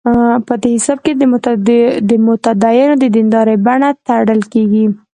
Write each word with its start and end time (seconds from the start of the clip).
په 0.47 0.53
دې 0.63 0.69
حساب 0.77 0.97
د 2.09 2.15
متدینو 2.27 2.33
د 3.01 3.05
دیندارۍ 3.15 3.57
بڼه 3.65 3.89
تړل 4.07 4.41
کېږي. 4.53 4.85